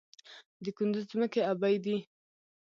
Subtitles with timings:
[0.63, 1.97] د کندز ځمکې ابي دي